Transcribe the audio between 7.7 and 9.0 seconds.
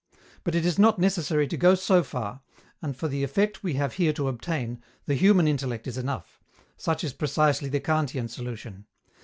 Kantian solution.